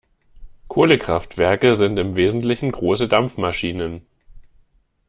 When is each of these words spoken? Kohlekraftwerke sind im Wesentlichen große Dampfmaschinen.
Kohlekraftwerke 0.67 1.75
sind 1.75 1.99
im 1.99 2.15
Wesentlichen 2.15 2.71
große 2.71 3.07
Dampfmaschinen. 3.07 4.01